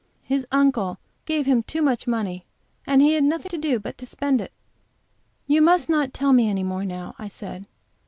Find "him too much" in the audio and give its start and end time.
1.45-2.07